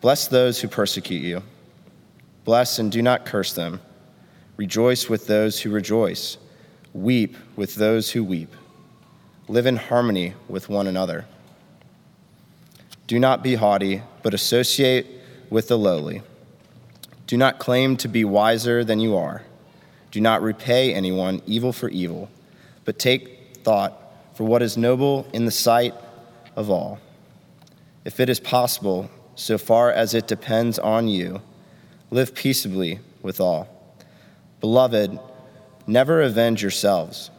[0.00, 1.42] Bless those who persecute you.
[2.44, 3.80] Bless and do not curse them.
[4.56, 6.38] Rejoice with those who rejoice.
[6.92, 8.54] Weep with those who weep.
[9.48, 11.26] Live in harmony with one another.
[13.06, 15.06] Do not be haughty, but associate
[15.50, 16.22] with the lowly.
[17.26, 19.42] Do not claim to be wiser than you are.
[20.10, 22.30] Do not repay anyone evil for evil,
[22.84, 24.00] but take thought
[24.34, 25.94] for what is noble in the sight
[26.56, 26.98] of all.
[28.04, 31.40] If it is possible, so far as it depends on you,
[32.10, 33.68] live peaceably with all.
[34.60, 35.16] Beloved,
[35.86, 37.30] never avenge yourselves,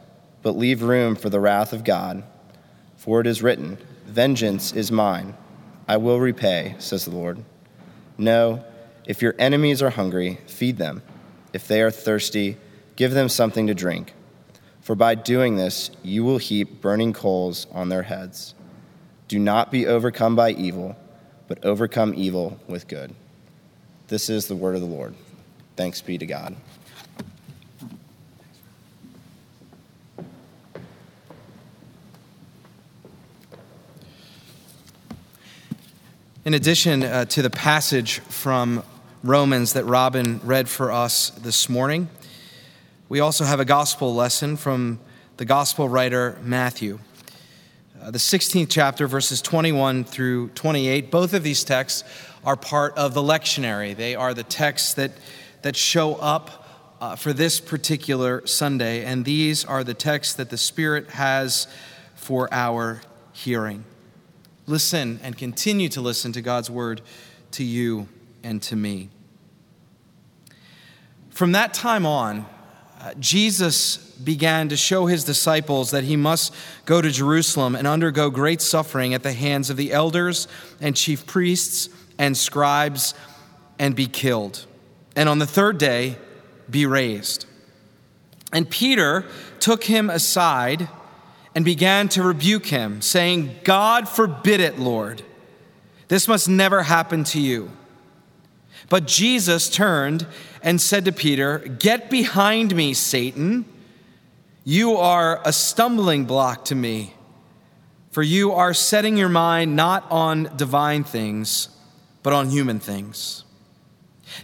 [0.42, 2.22] but leave room for the wrath of God,
[2.96, 5.34] for it is written, Vengeance is mine.
[5.86, 7.44] I will repay, says the Lord.
[8.16, 8.64] No,
[9.04, 11.02] if your enemies are hungry, feed them.
[11.52, 12.56] If they are thirsty,
[12.96, 14.14] give them something to drink.
[14.80, 18.54] For by doing this, you will heap burning coals on their heads.
[19.28, 20.96] Do not be overcome by evil,
[21.50, 23.12] but overcome evil with good.
[24.06, 25.16] This is the word of the Lord.
[25.74, 26.54] Thanks be to God.
[36.44, 38.84] In addition uh, to the passage from
[39.24, 42.08] Romans that Robin read for us this morning,
[43.08, 45.00] we also have a gospel lesson from
[45.36, 47.00] the gospel writer Matthew.
[48.02, 52.02] Uh, the 16th chapter, verses 21 through 28, both of these texts
[52.44, 53.94] are part of the lectionary.
[53.94, 55.10] They are the texts that,
[55.62, 56.66] that show up
[57.00, 61.66] uh, for this particular Sunday, and these are the texts that the Spirit has
[62.14, 63.02] for our
[63.32, 63.84] hearing
[64.70, 67.02] listen and continue to listen to God's word
[67.50, 68.08] to you
[68.42, 69.10] and to me.
[71.30, 72.46] From that time on,
[73.18, 78.60] Jesus began to show his disciples that he must go to Jerusalem and undergo great
[78.60, 80.46] suffering at the hands of the elders
[80.80, 81.88] and chief priests
[82.18, 83.14] and scribes
[83.78, 84.66] and be killed.
[85.16, 86.16] And on the third day,
[86.68, 87.46] be raised.
[88.52, 89.24] And Peter
[89.58, 90.88] took him aside
[91.54, 95.22] and began to rebuke him, saying, God forbid it, Lord.
[96.08, 97.70] This must never happen to you.
[98.88, 100.26] But Jesus turned
[100.62, 103.64] and said to Peter, Get behind me, Satan.
[104.64, 107.14] You are a stumbling block to me,
[108.10, 111.68] for you are setting your mind not on divine things,
[112.22, 113.44] but on human things.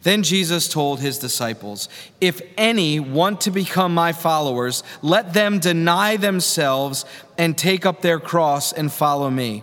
[0.03, 1.89] Then Jesus told his disciples,
[2.21, 7.05] If any want to become my followers, let them deny themselves
[7.39, 9.63] and take up their cross and follow me.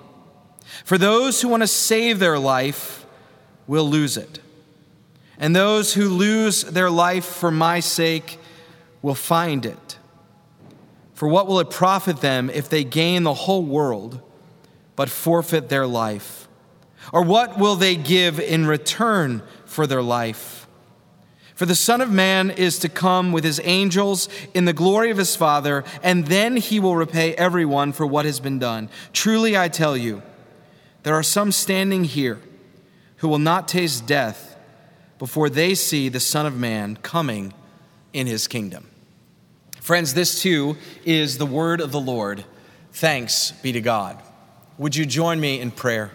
[0.85, 3.05] For those who want to save their life
[3.67, 4.39] will lose it.
[5.37, 8.39] And those who lose their life for my sake
[9.01, 9.97] will find it.
[11.13, 14.21] For what will it profit them if they gain the whole world
[14.95, 16.47] but forfeit their life?
[17.11, 19.41] Or what will they give in return
[19.73, 20.67] for their life.
[21.55, 25.17] For the Son of Man is to come with his angels in the glory of
[25.17, 28.89] his Father, and then he will repay everyone for what has been done.
[29.11, 30.23] Truly, I tell you,
[31.03, 32.39] there are some standing here
[33.17, 34.52] who will not taste death
[35.23, 37.53] before they see the Son of Man coming
[38.11, 38.89] in his kingdom.
[39.79, 40.75] Friends, this too
[41.05, 42.43] is the word of the Lord.
[42.91, 44.21] Thanks be to God.
[44.77, 46.11] Would you join me in prayer?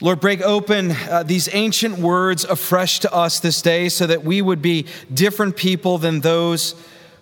[0.00, 4.40] Lord, break open uh, these ancient words afresh to us this day so that we
[4.40, 6.74] would be different people than those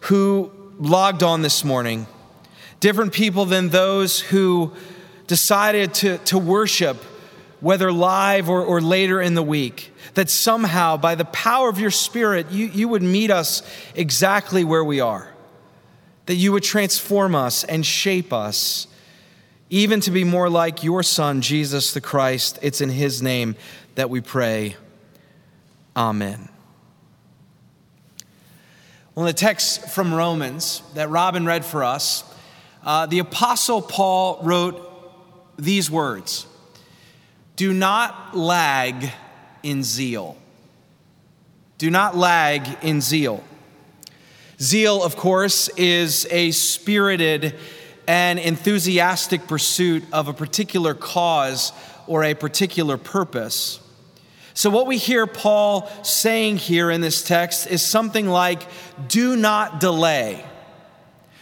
[0.03, 2.07] who logged on this morning,
[2.79, 4.75] different people than those who
[5.27, 6.99] decided to, to worship,
[7.59, 9.91] whether live or, or later in the week.
[10.15, 13.63] That somehow, by the power of your Spirit, you, you would meet us
[13.95, 15.33] exactly where we are,
[16.27, 18.87] that you would transform us and shape us
[19.71, 22.59] even to be more like your Son, Jesus the Christ.
[22.63, 23.57] It's in His name
[23.97, 24.77] that we pray.
[25.97, 26.49] Amen.
[29.15, 32.25] Well, in the text from Romans that Robin read for us,
[32.85, 34.81] uh, the Apostle Paul wrote
[35.57, 36.47] these words
[37.57, 39.11] Do not lag
[39.65, 40.37] in zeal.
[41.79, 43.43] Do not lag in zeal.
[44.61, 47.57] Zeal, of course, is a spirited
[48.07, 51.73] and enthusiastic pursuit of a particular cause
[52.07, 53.81] or a particular purpose.
[54.53, 58.63] So, what we hear Paul saying here in this text is something like
[59.09, 60.45] do not delay,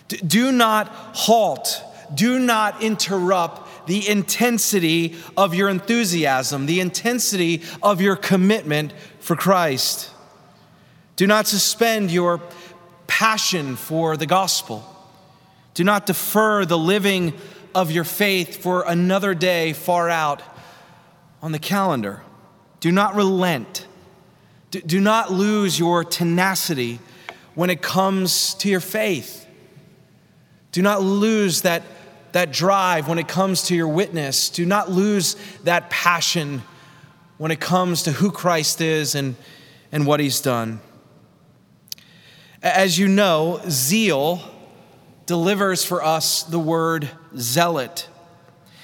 [0.09, 1.83] do not halt,
[2.15, 10.11] do not interrupt the intensity of your enthusiasm, the intensity of your commitment for Christ.
[11.17, 12.41] Do not suspend your
[13.07, 14.85] passion for the gospel.
[15.75, 17.35] Do not defer the living
[17.75, 20.43] of your faith for another day far out
[21.41, 22.23] on the calendar.
[22.81, 23.87] Do not relent.
[24.71, 26.99] Do not lose your tenacity
[27.55, 29.47] when it comes to your faith.
[30.73, 31.83] Do not lose that,
[32.33, 34.49] that drive when it comes to your witness.
[34.49, 36.63] Do not lose that passion
[37.39, 39.37] when it comes to who Christ is and,
[39.91, 40.81] and what he's done.
[42.63, 44.41] As you know, zeal
[45.27, 48.09] delivers for us the word zealot.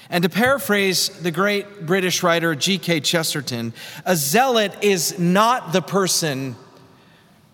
[0.09, 3.01] And to paraphrase the great British writer G.K.
[3.01, 3.73] Chesterton,
[4.05, 6.55] a zealot is not the person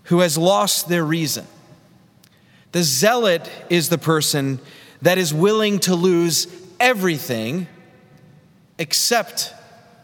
[0.03, 1.45] who has lost their reason.
[2.71, 4.59] The zealot is the person
[5.05, 6.47] that is willing to lose
[6.79, 7.67] everything
[8.79, 9.53] except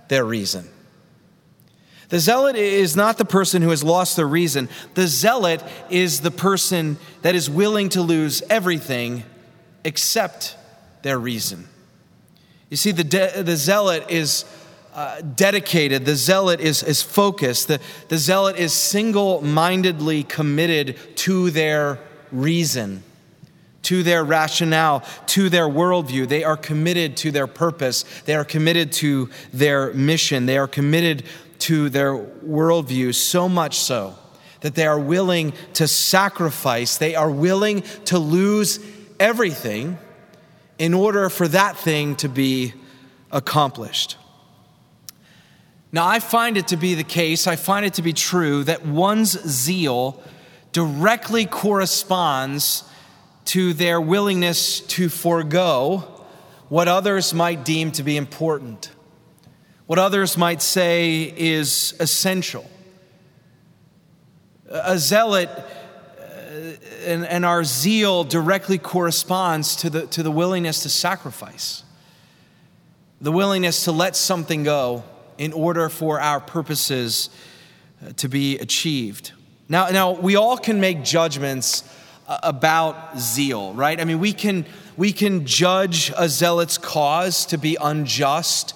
[0.09, 0.69] their reason.
[2.09, 4.69] The zealot is not the person who has lost their reason.
[4.93, 9.23] The zealot is the person that is willing to lose everything
[9.83, 10.55] except
[11.01, 11.67] their reason.
[12.69, 14.45] You see, the, de- the zealot is
[14.93, 21.49] uh, dedicated, the zealot is, is focused, the, the zealot is single mindedly committed to
[21.49, 21.97] their
[22.31, 23.01] reason,
[23.83, 26.27] to their rationale, to their worldview.
[26.27, 31.23] They are committed to their purpose, they are committed to their mission, they are committed
[31.59, 34.15] to their worldview, so much so
[34.61, 38.79] that they are willing to sacrifice, they are willing to lose
[39.19, 39.97] everything
[40.77, 42.73] in order for that thing to be
[43.31, 44.17] accomplished.
[45.91, 48.85] Now, I find it to be the case, I find it to be true that
[48.85, 50.21] one's zeal
[50.71, 52.83] directly corresponds
[53.45, 55.99] to their willingness to forego
[56.69, 58.91] what others might deem to be important,
[59.87, 62.69] what others might say is essential.
[64.69, 65.49] A zealot
[67.05, 71.83] and, and our zeal directly corresponds to the, to the willingness to sacrifice,
[73.19, 75.03] the willingness to let something go
[75.37, 77.29] in order for our purposes
[78.05, 79.31] uh, to be achieved.
[79.67, 81.87] Now, now we all can make judgments uh,
[82.27, 83.99] about zeal, right?
[83.99, 84.65] I mean, we can,
[84.97, 88.73] we can judge a zealot's cause to be unjust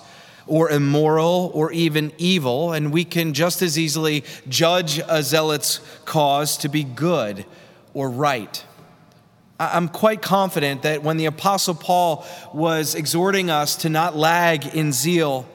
[0.48, 6.58] or immoral or even evil, and we can just as easily judge a zealot's cause
[6.58, 7.46] to be good
[7.94, 8.64] or right.
[9.58, 14.92] I'm quite confident that when the Apostle Paul was exhorting us to not lag in
[14.92, 15.48] zeal,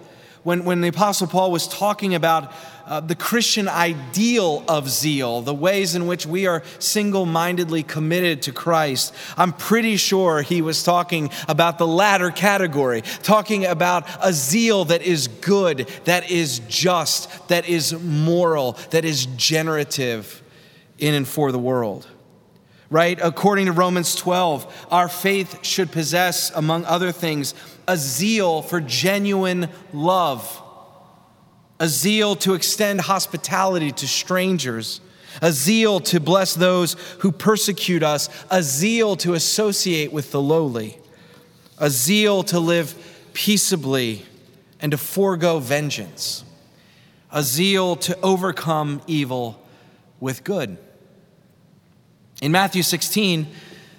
[0.43, 2.53] when, when the Apostle Paul was talking about
[2.91, 8.43] uh, the Christian ideal of zeal, the ways in which we are single mindedly committed
[8.43, 14.33] to Christ, I'm pretty sure he was talking about the latter category, talking about a
[14.33, 20.43] zeal that is good, that is just, that is moral, that is generative
[20.99, 22.07] in and for the world
[22.93, 23.21] right?
[23.23, 27.55] According to Romans 12, our faith should possess, among other things,
[27.87, 30.61] a zeal for genuine love,
[31.81, 35.01] a zeal to extend hospitality to strangers,
[35.41, 40.99] a zeal to bless those who persecute us, a zeal to associate with the lowly,
[41.79, 42.95] a zeal to live
[43.33, 44.27] peaceably
[44.79, 46.45] and to forego vengeance,
[47.33, 49.59] a zeal to overcome evil
[50.21, 50.77] with good.
[52.43, 53.47] In Matthew 16,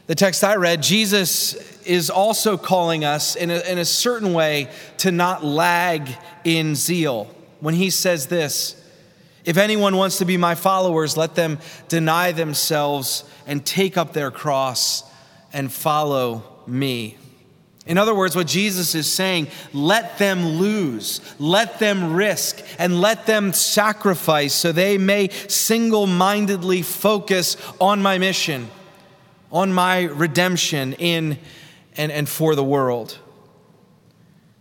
[0.05, 4.69] the text I read, Jesus is also calling us in a, in a certain way
[4.97, 6.07] to not lag
[6.43, 8.75] in zeal when he says this
[9.45, 14.31] If anyone wants to be my followers, let them deny themselves and take up their
[14.31, 15.03] cross
[15.53, 17.17] and follow me.
[17.87, 23.25] In other words, what Jesus is saying, let them lose, let them risk, and let
[23.25, 28.69] them sacrifice so they may single mindedly focus on my mission,
[29.51, 31.39] on my redemption in
[31.97, 33.17] and, and for the world.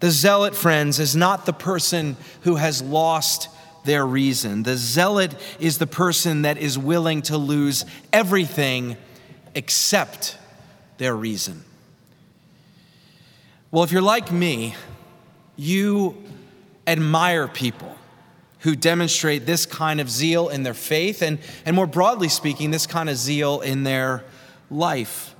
[0.00, 3.48] The zealot, friends, is not the person who has lost
[3.84, 4.62] their reason.
[4.62, 8.96] The zealot is the person that is willing to lose everything
[9.54, 10.38] except
[10.98, 11.64] their reason.
[13.70, 14.74] Well, if you're like me,
[15.56, 16.16] you
[16.86, 17.94] admire people
[18.60, 22.86] who demonstrate this kind of zeal in their faith and, and more broadly speaking, this
[22.86, 24.24] kind of zeal in their
[24.70, 25.34] life.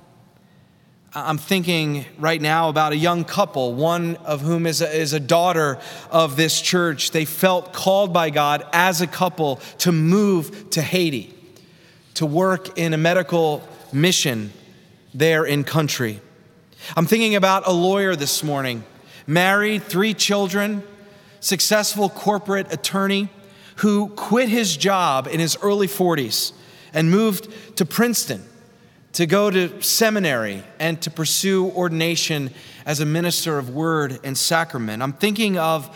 [1.13, 5.19] I'm thinking right now about a young couple, one of whom is a, is a
[5.19, 5.77] daughter
[6.09, 7.11] of this church.
[7.11, 11.35] They felt called by God as a couple to move to Haiti,
[12.13, 14.53] to work in a medical mission
[15.13, 16.21] there in country.
[16.95, 18.85] I'm thinking about a lawyer this morning,
[19.27, 20.81] married, three children,
[21.41, 23.27] successful corporate attorney
[23.77, 26.53] who quit his job in his early 40s
[26.93, 28.45] and moved to Princeton
[29.13, 32.51] to go to seminary and to pursue ordination
[32.85, 35.03] as a minister of word and sacrament.
[35.03, 35.95] I'm thinking of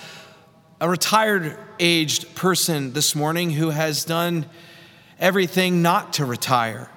[0.82, 4.46] a retired aged person this morning who has done
[5.20, 6.90] everything not to retire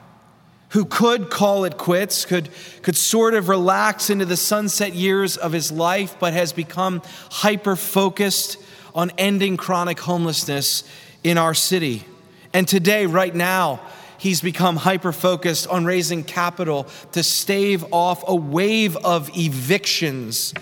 [0.70, 2.50] who could call it quits, could,
[2.82, 7.74] could sort of relax into the sunset years of his life, but has become hyper
[7.74, 8.58] focused
[8.94, 10.84] on ending chronic homelessness
[11.24, 12.04] in our city.
[12.52, 13.80] And today, right now,
[14.18, 20.52] he's become hyper focused on raising capital to stave off a wave of evictions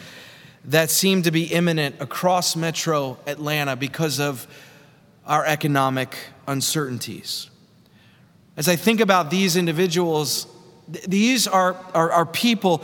[0.67, 4.47] that seem to be imminent across metro Atlanta because of
[5.27, 7.51] our economic uncertainties.
[8.57, 10.47] As I think about these individuals,
[10.89, 12.83] these are, are, are people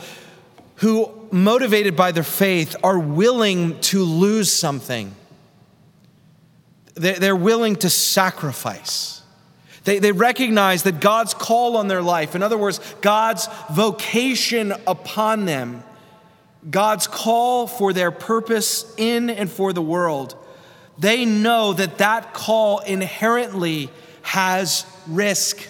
[0.75, 5.15] who, motivated by their faith, are willing to lose something.
[6.95, 9.22] They're willing to sacrifice.
[9.83, 15.45] They, they recognize that God's call on their life, in other words, God's vocation upon
[15.45, 15.83] them,
[16.69, 20.35] God's call for their purpose in and for the world,
[20.97, 23.89] they know that that call inherently
[24.21, 25.67] has risk.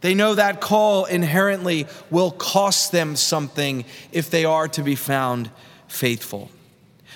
[0.00, 5.50] They know that call inherently will cost them something if they are to be found
[5.86, 6.50] faithful.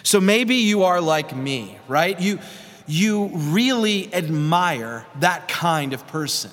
[0.02, 2.18] So maybe you are like me, right?
[2.20, 2.38] You,
[2.90, 6.50] you really admire that kind of person.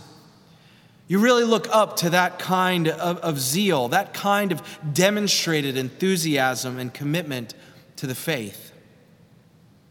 [1.08, 4.62] You really look up to that kind of, of zeal, that kind of
[4.94, 7.54] demonstrated enthusiasm and commitment
[7.96, 8.72] to the faith.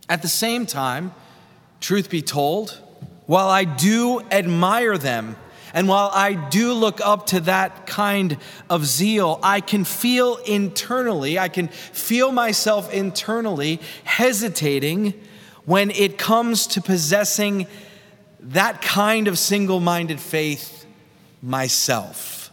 [0.08, 1.14] At the same time,
[1.80, 2.80] truth be told,
[3.26, 5.36] while I do admire them,
[5.74, 8.38] and while I do look up to that kind
[8.70, 15.14] of zeal, I can feel internally, I can feel myself internally hesitating
[15.66, 17.66] when it comes to possessing
[18.40, 20.86] that kind of single minded faith
[21.42, 22.50] myself.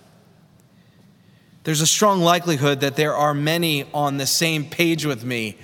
[1.64, 5.58] There's a strong likelihood that there are many on the same page with me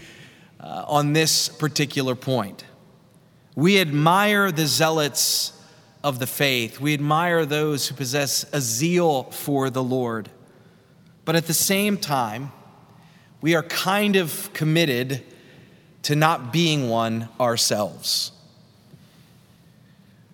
[0.59, 2.63] uh, on this particular point.
[3.55, 5.51] We admire the zealots
[6.01, 10.29] of the faith, we admire those who possess a zeal for the Lord.
[11.25, 12.53] But at the same time,
[13.41, 15.23] we are kind of committed
[16.03, 18.31] to not being one ourselves.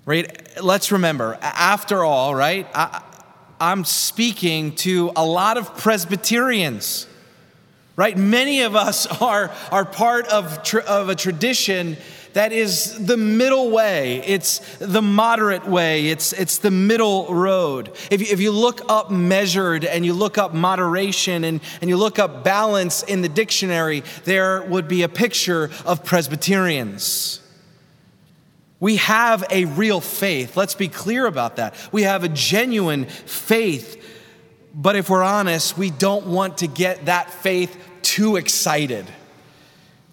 [0.05, 0.61] Right?
[0.61, 2.67] Let's remember, after all, right?
[2.75, 3.01] I,
[3.59, 7.07] am speaking to a lot of Presbyterians,
[7.95, 8.15] right?
[8.15, 11.97] Many of us are, are part of, of a tradition
[12.35, 14.21] that is the middle way.
[14.25, 16.07] It's the moderate way.
[16.07, 17.95] It's, it's the middle road.
[18.11, 21.95] If you, if you look up measured and you look up moderation and, and you
[21.95, 27.39] look up balance in the dictionary, there would be a picture of Presbyterians.
[28.81, 30.57] We have a real faith.
[30.57, 31.73] Let's be clear about that.
[31.93, 34.03] We have a genuine faith.
[34.73, 39.05] But if we're honest, we don't want to get that faith too excited,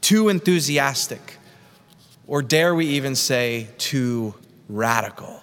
[0.00, 1.40] too enthusiastic
[2.26, 4.34] or dare we even say too
[4.68, 5.40] radical.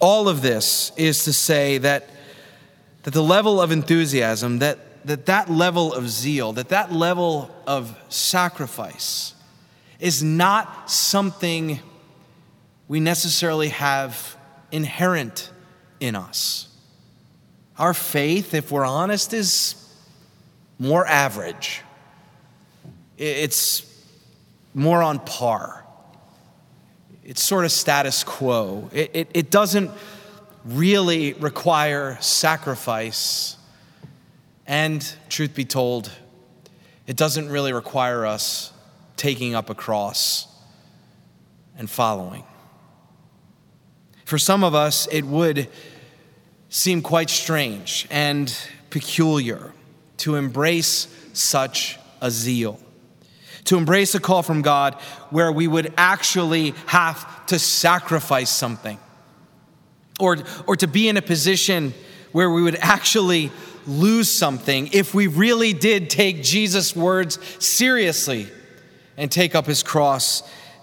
[0.00, 2.08] All of this is to say that,
[3.04, 7.96] that the level of enthusiasm, that, that that level of zeal, that that level of
[8.08, 9.34] sacrifice
[10.00, 11.78] is not something
[12.88, 14.36] we necessarily have
[14.72, 15.50] inherent
[16.00, 16.68] in us.
[17.78, 19.76] Our faith, if we're honest, is
[20.78, 21.82] more average.
[23.16, 23.91] It's
[24.74, 25.84] more on par.
[27.24, 28.88] It's sort of status quo.
[28.92, 29.90] It, it, it doesn't
[30.64, 33.56] really require sacrifice.
[34.66, 36.10] And, truth be told,
[37.06, 38.72] it doesn't really require us
[39.16, 40.46] taking up a cross
[41.76, 42.44] and following.
[44.24, 45.68] For some of us, it would
[46.68, 48.54] seem quite strange and
[48.90, 49.72] peculiar
[50.18, 52.80] to embrace such a zeal
[53.64, 54.94] to embrace a call from God
[55.30, 58.98] where we would actually have to sacrifice something,
[60.18, 61.94] or, or to be in a position
[62.32, 63.50] where we would actually
[63.86, 68.48] lose something if we really did take Jesus' words seriously
[69.16, 70.42] and take up his cross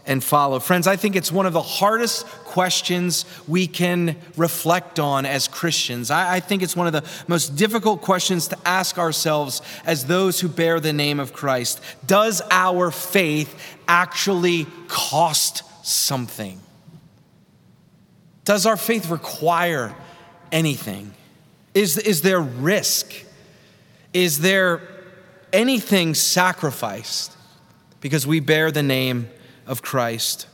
[0.10, 0.60] and follow.
[0.60, 6.10] Friends, I think it's one of the hardest questions we can reflect on as Christians.
[6.10, 10.40] I, I, think it's one of the most difficult questions to ask ourselves as those
[10.40, 11.80] who bear the name of Christ.
[12.08, 16.60] Does our faith actually cost something?
[18.46, 19.96] Does our faith require
[20.52, 21.14] anything?
[21.76, 23.14] Is, is there risk?
[24.12, 24.82] Is there
[25.54, 27.32] anything sacrificed
[28.02, 29.30] because we bear the name
[29.70, 30.48] of Christ.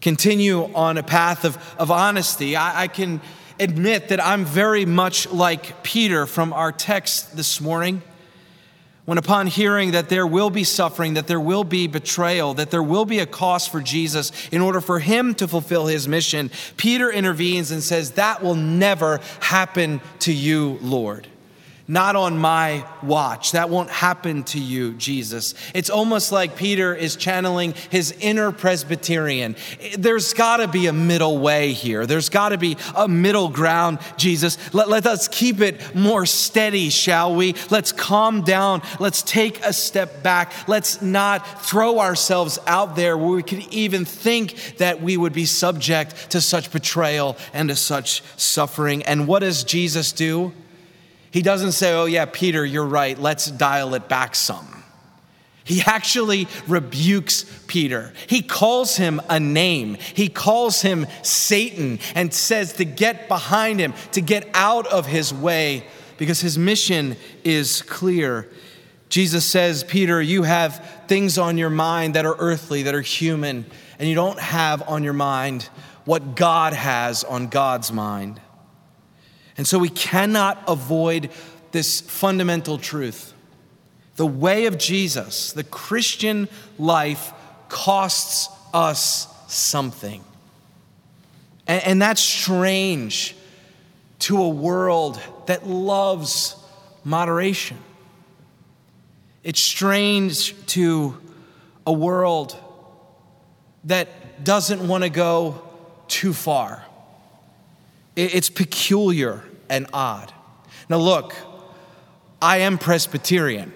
[0.00, 2.56] Continue on a path of, of honesty.
[2.56, 3.20] I, I can
[3.60, 8.02] admit that I'm very much like Peter from our text this morning.
[9.04, 12.82] When, upon hearing that there will be suffering, that there will be betrayal, that there
[12.82, 17.10] will be a cost for Jesus in order for him to fulfill his mission, Peter
[17.12, 21.28] intervenes and says, That will never happen to you, Lord.
[21.86, 23.52] Not on my watch.
[23.52, 25.54] That won't happen to you, Jesus.
[25.74, 29.54] It's almost like Peter is channeling his inner Presbyterian.
[29.98, 32.06] There's got to be a middle way here.
[32.06, 34.56] There's got to be a middle ground, Jesus.
[34.72, 37.54] Let, let us keep it more steady, shall we?
[37.68, 38.80] Let's calm down.
[38.98, 40.52] Let's take a step back.
[40.66, 45.44] Let's not throw ourselves out there where we could even think that we would be
[45.44, 49.02] subject to such betrayal and to such suffering.
[49.02, 50.54] And what does Jesus do?
[51.34, 54.84] He doesn't say, oh, yeah, Peter, you're right, let's dial it back some.
[55.64, 58.12] He actually rebukes Peter.
[58.28, 59.96] He calls him a name.
[60.14, 65.34] He calls him Satan and says to get behind him, to get out of his
[65.34, 65.84] way,
[66.18, 68.48] because his mission is clear.
[69.08, 73.66] Jesus says, Peter, you have things on your mind that are earthly, that are human,
[73.98, 75.68] and you don't have on your mind
[76.04, 78.40] what God has on God's mind.
[79.56, 81.30] And so we cannot avoid
[81.72, 83.32] this fundamental truth.
[84.16, 87.32] The way of Jesus, the Christian life,
[87.68, 90.22] costs us something.
[91.66, 93.36] And, and, that's strange
[94.20, 96.56] to a world that loves
[97.04, 97.78] moderation.
[99.42, 101.20] It's strange to
[101.86, 102.56] a world
[103.84, 105.62] that doesn't want to go
[106.08, 106.84] too far.
[108.16, 110.32] It's peculiar and odd.
[110.88, 111.34] Now, look,
[112.40, 113.72] I am Presbyterian.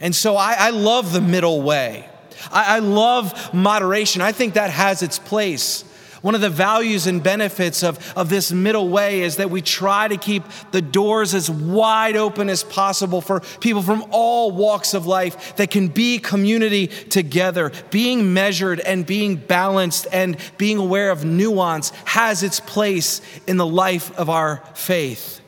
[0.00, 2.08] And so I, I love the middle way.
[2.50, 4.20] I, I love moderation.
[4.20, 5.84] I think that has its place.
[6.24, 10.08] One of the values and benefits of, of this middle way is that we try
[10.08, 15.06] to keep the doors as wide open as possible for people from all walks of
[15.06, 17.72] life that can be community together.
[17.90, 23.66] Being measured and being balanced and being aware of nuance has its place in the
[23.66, 25.42] life of our faith.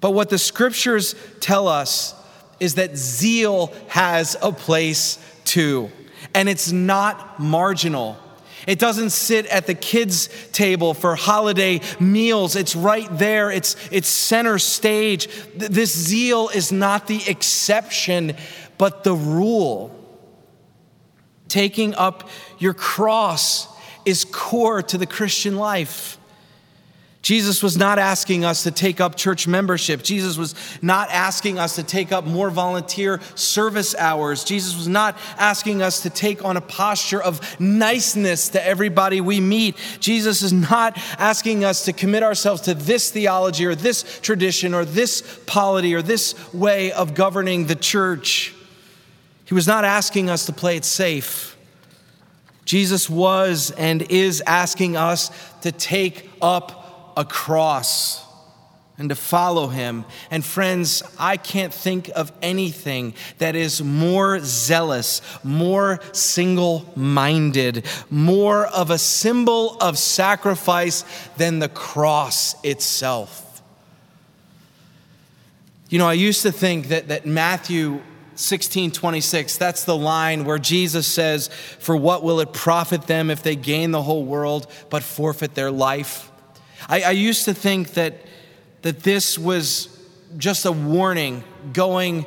[0.00, 2.14] But what the scriptures tell us
[2.60, 5.90] is that zeal has a place too,
[6.32, 8.16] and it's not marginal.
[8.66, 12.56] It doesn't sit at the kids' table for holiday meals.
[12.56, 15.28] It's right there, it's, it's center stage.
[15.54, 18.36] This zeal is not the exception,
[18.76, 19.92] but the rule.
[21.48, 23.68] Taking up your cross
[24.04, 26.15] is core to the Christian life.
[27.26, 30.04] Jesus was not asking us to take up church membership.
[30.04, 34.44] Jesus was not asking us to take up more volunteer service hours.
[34.44, 39.40] Jesus was not asking us to take on a posture of niceness to everybody we
[39.40, 39.74] meet.
[39.98, 44.84] Jesus is not asking us to commit ourselves to this theology or this tradition or
[44.84, 48.54] this polity or this way of governing the church.
[49.46, 51.56] He was not asking us to play it safe.
[52.64, 56.84] Jesus was and is asking us to take up
[57.16, 58.24] a cross
[58.98, 60.04] and to follow him.
[60.30, 68.66] And friends, I can't think of anything that is more zealous, more single minded, more
[68.66, 71.04] of a symbol of sacrifice
[71.36, 73.62] than the cross itself.
[75.88, 78.02] You know, I used to think that, that Matthew
[78.34, 83.42] 16 26, that's the line where Jesus says, For what will it profit them if
[83.42, 86.30] they gain the whole world but forfeit their life?
[86.88, 88.14] I, I used to think that,
[88.82, 89.88] that this was
[90.36, 92.26] just a warning going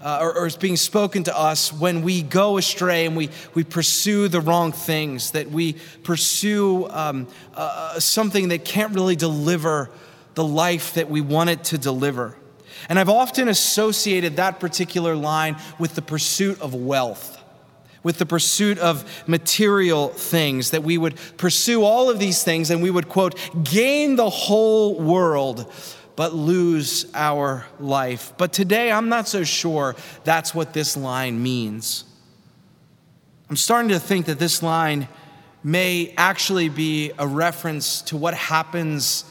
[0.00, 3.64] uh, or, or is being spoken to us when we go astray and we, we
[3.64, 9.90] pursue the wrong things, that we pursue um, uh, something that can't really deliver
[10.34, 12.36] the life that we want it to deliver.
[12.88, 17.35] And I've often associated that particular line with the pursuit of wealth,
[18.06, 22.80] with the pursuit of material things, that we would pursue all of these things and
[22.80, 25.72] we would, quote, gain the whole world,
[26.14, 28.32] but lose our life.
[28.38, 32.04] But today, I'm not so sure that's what this line means.
[33.50, 35.08] I'm starting to think that this line
[35.64, 39.24] may actually be a reference to what happens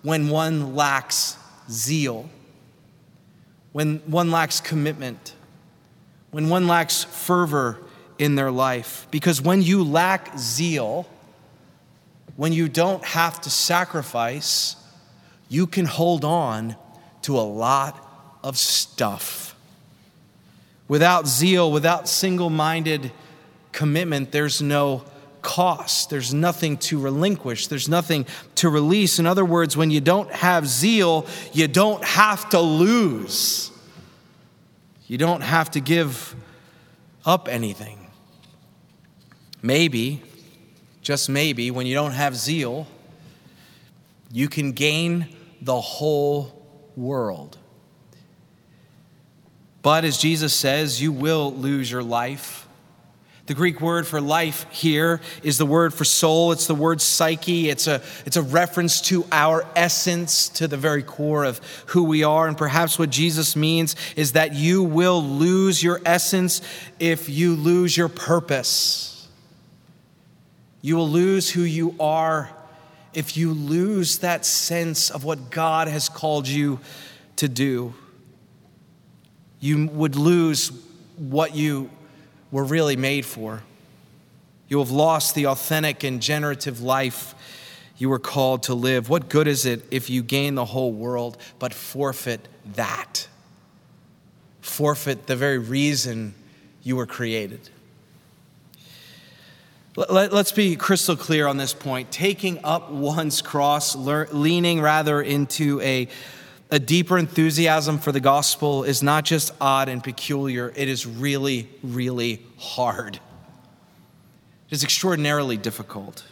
[0.00, 1.36] when one lacks
[1.70, 2.30] zeal
[3.74, 5.34] when one lacks commitment,
[6.30, 7.76] when one lacks fervor
[8.18, 9.06] in their life.
[9.10, 11.08] Because when you lack zeal,
[12.36, 14.76] when you don't have to sacrifice,
[15.48, 16.76] you can hold on
[17.22, 18.00] to a lot
[18.42, 19.56] of stuff.
[20.88, 23.10] Without zeal, without single minded
[23.72, 25.04] commitment, there's no
[25.42, 26.10] cost.
[26.10, 27.68] There's nothing to relinquish.
[27.68, 29.18] There's nothing to release.
[29.18, 33.70] In other words, when you don't have zeal, you don't have to lose.
[35.06, 36.34] You don't have to give
[37.24, 38.03] up anything.
[39.64, 40.22] Maybe,
[41.00, 42.86] just maybe, when you don't have zeal,
[44.30, 46.62] you can gain the whole
[46.96, 47.56] world.
[49.82, 52.64] But as Jesus says, you will lose your life
[53.46, 56.52] the Greek word for life here is the word for soul.
[56.52, 57.68] It's the word psyche.
[57.68, 62.24] It's a, it's a reference to our essence, to the very core of who we
[62.24, 62.48] are.
[62.48, 66.62] And perhaps what Jesus means is that you will lose your essence
[66.98, 69.13] if you lose your purpose.
[70.84, 72.50] You will lose who you are
[73.14, 76.78] if you lose that sense of what God has called you
[77.36, 77.94] to do.
[79.60, 80.72] You would lose
[81.16, 81.88] what you
[82.50, 83.62] were really made for.
[84.68, 87.34] You have lost the authentic and generative life
[87.96, 89.08] you were called to live.
[89.08, 93.26] What good is it if you gain the whole world but forfeit that?
[94.60, 96.34] Forfeit the very reason
[96.82, 97.70] you were created.
[99.96, 102.10] Let's be crystal clear on this point.
[102.10, 106.08] Taking up one's cross, leaning rather into a
[106.70, 111.68] a deeper enthusiasm for the gospel is not just odd and peculiar, it is really,
[111.84, 113.16] really hard.
[114.68, 116.24] It is extraordinarily difficult.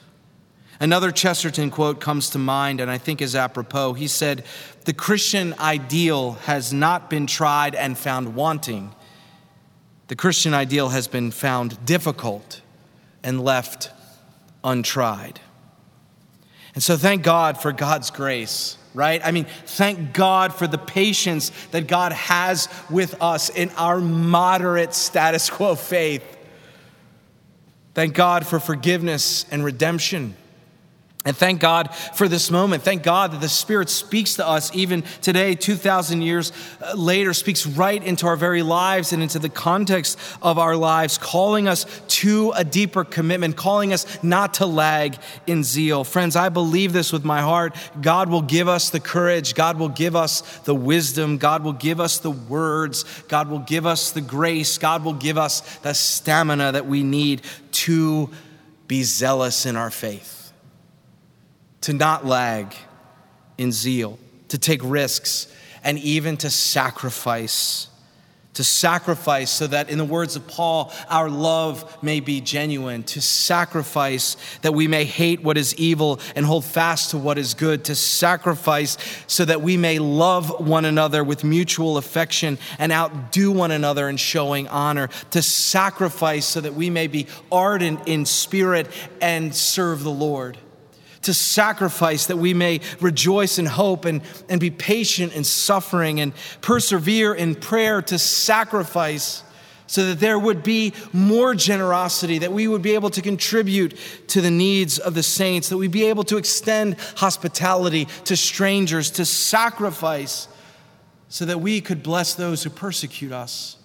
[0.81, 3.93] Another Chesterton quote comes to mind, and I think is apropos.
[3.93, 4.45] He said,
[4.85, 8.93] The Christian ideal has not been tried and found wanting.
[10.09, 12.63] The Christian ideal has been found difficult
[13.23, 13.91] and left
[14.65, 15.41] untried.
[16.75, 19.21] And so, thank God for God's grace right?
[19.25, 24.95] I mean, thank God for the patience that God has with us in our moderate
[24.95, 26.25] status quo faith.
[27.95, 30.35] Thank God for forgiveness and redemption.
[31.25, 32.83] And thank God for this moment.
[32.83, 37.65] Thank God that the Spirit speaks to us even today, 2,000 years uh, later, speaks
[37.65, 42.51] right into our very lives and into the context of our lives, calling us to
[42.57, 46.03] a deeper commitment, calling us not to lag in zeal.
[46.03, 47.77] Friends, I believe this with my heart.
[48.01, 52.01] God will give us the courage, God will give us the wisdom, God will give
[52.01, 56.73] us the words, God will give us the grace, God will give us the stamina
[56.73, 58.29] that we need to
[58.89, 60.42] be zealous in our faith
[61.83, 62.75] to not lag
[63.59, 64.19] in zeal,
[64.49, 65.53] to take risks,
[65.85, 67.89] and even to sacrifice.
[68.55, 73.03] To sacrifice so that, in the words of Paul, our love may be genuine.
[73.05, 77.55] To sacrifice that we may hate what is evil and hold fast to what is
[77.55, 77.87] good.
[77.87, 83.71] To sacrifice so that we may love one another with mutual affection and outdo one
[83.71, 85.09] another in showing honor.
[85.31, 88.87] To sacrifice so that we may be ardent in spirit
[89.23, 90.59] and serve the Lord
[91.23, 96.33] to sacrifice that we may rejoice in hope and, and be patient in suffering and
[96.61, 99.43] persevere in prayer to sacrifice
[99.87, 103.95] so that there would be more generosity, that we would be able to contribute
[104.27, 109.11] to the needs of the saints, that we'd be able to extend hospitality to strangers,
[109.11, 110.49] to sacrifice
[111.29, 113.77] so that we could bless those who persecute us.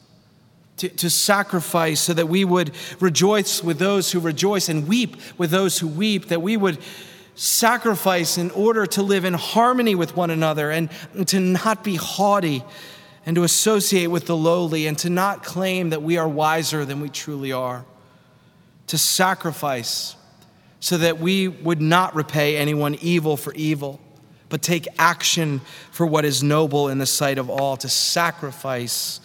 [0.78, 5.50] To, to, sacrifice so that we would rejoice with those who rejoice and weep with
[5.50, 6.78] those who weep, that we would
[7.38, 10.90] sacrifice in order to live in harmony with one another and
[11.28, 12.64] to not be haughty
[13.26, 17.00] and to associate with the lowly and to not claim that we are wiser than
[17.00, 17.86] we truly are.
[18.88, 20.16] To sacrifice
[20.80, 24.00] so that we would not repay anyone evil for evil,
[24.50, 27.78] but take action for what is noble in the sight of all.
[27.78, 29.20] To sacrifice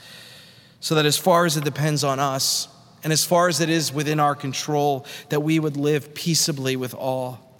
[0.80, 2.68] so that as far as it depends on us,
[3.04, 6.94] and as far as it is within our control, that we would live peaceably with
[6.94, 7.51] all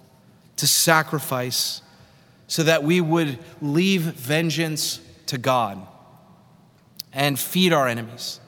[0.57, 1.81] to sacrifice
[2.47, 5.79] so that we would leave vengeance to God
[7.11, 8.39] and feed our enemies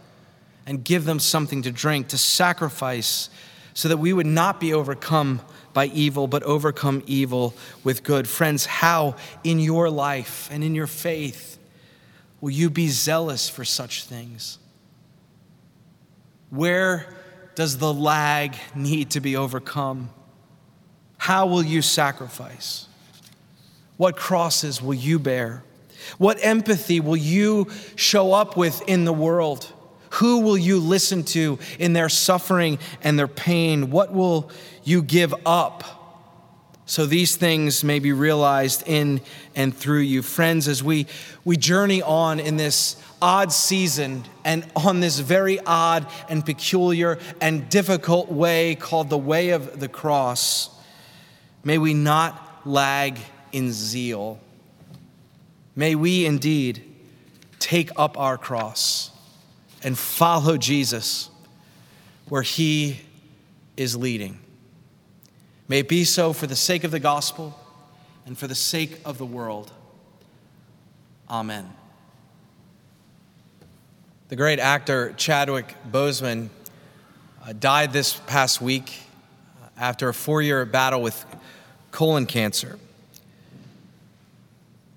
[0.65, 3.29] and give them something to drink, to sacrifice
[3.73, 5.41] so that we would not be overcome
[5.73, 8.27] by evil, but overcome evil with good.
[8.27, 11.59] Friends, how in your life and in your faith
[12.39, 14.57] will you be zealous for such things?
[16.49, 17.13] Where
[17.55, 20.09] does the lag need to be overcome?
[21.25, 22.85] How will you sacrifice?
[23.97, 25.63] What crosses will you bear?
[26.19, 29.73] What empathy will you show up with in the world?
[30.11, 33.89] Who will you listen to in their suffering and their pain?
[33.89, 34.51] What will
[34.83, 35.83] you give up
[36.85, 39.19] so these things may be realized in
[39.55, 40.21] and through you?
[40.21, 41.07] Friends, as we,
[41.43, 47.67] we journey on in this odd season and on this very odd and peculiar and
[47.67, 50.69] difficult way called the way of the cross,
[51.65, 53.19] may we not lag
[53.51, 54.39] in zeal.
[55.75, 56.81] May we indeed
[57.59, 59.11] take up our cross
[59.83, 61.29] and follow Jesus
[62.29, 63.01] where he
[63.75, 64.39] is leading.
[65.67, 67.59] May it be so for the sake of the gospel
[68.25, 69.71] and for the sake of the world.
[71.29, 71.71] Amen.
[74.29, 76.49] The great actor Chadwick Boseman
[77.43, 78.93] uh, died this past week
[79.61, 81.25] uh, after a four year battle with
[81.95, 82.77] colon cancer.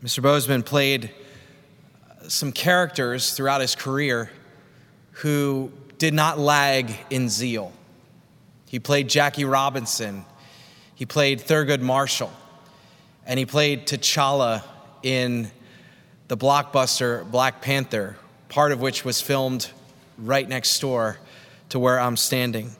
[0.02, 0.20] Mr.
[0.20, 1.12] Boseman played
[2.26, 4.32] some characters throughout his career
[5.12, 7.72] who did not lag in zeal.
[8.66, 10.24] He played Jackie Robinson,
[10.96, 12.32] he played Thurgood Marshall,
[13.24, 14.64] and he played T'Challa
[15.04, 15.52] in
[16.26, 18.16] the blockbuster Black Panther,
[18.48, 19.70] part of which was filmed
[20.18, 21.18] right next door
[21.68, 22.72] to where I'm standing.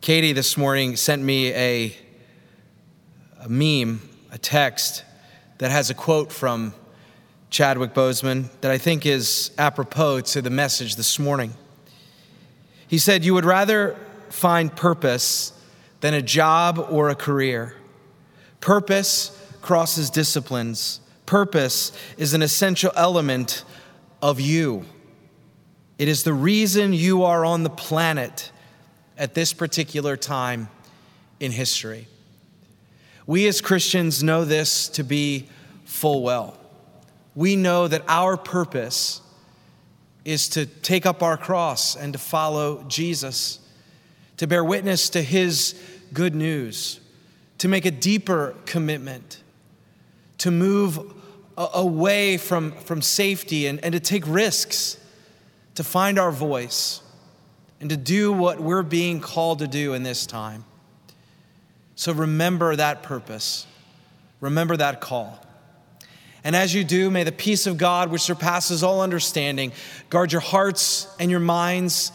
[0.00, 1.96] Katie this morning sent me a,
[3.42, 4.00] a meme,
[4.30, 5.04] a text
[5.58, 6.72] that has a quote from
[7.50, 11.52] Chadwick Boseman that I think is apropos to the message this morning.
[12.86, 13.96] He said, You would rather
[14.30, 15.52] find purpose
[16.00, 17.74] than a job or a career.
[18.60, 21.00] Purpose crosses disciplines.
[21.26, 23.64] Purpose is an essential element
[24.22, 24.84] of you.
[25.98, 28.52] It is the reason you are on the planet
[29.18, 30.68] at this particular time
[31.40, 32.06] in history.
[33.26, 35.48] We as Christians know this to be
[35.84, 36.58] full well
[37.34, 39.20] we know that our purpose
[40.24, 43.58] is to take up our cross and to follow Jesus,
[44.36, 45.80] to bear witness to his
[46.12, 47.00] good news,
[47.58, 49.42] to make a deeper commitment,
[50.38, 51.00] to move
[51.56, 54.98] away from, from safety and, and to take risks,
[55.74, 57.00] to find our voice,
[57.80, 60.64] and to do what we're being called to do in this time.
[61.94, 63.66] So remember that purpose,
[64.40, 65.38] remember that call.
[66.44, 69.72] And as you do, may the peace of God, which surpasses all understanding,
[70.10, 72.10] guard your hearts and your minds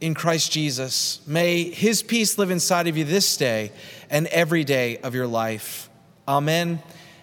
[0.00, 1.20] in Christ Jesus.
[1.26, 3.72] May his peace live inside of you this day
[4.10, 5.88] and every day of your life.
[6.26, 6.82] Amen,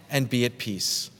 [0.09, 1.11] and be at peace.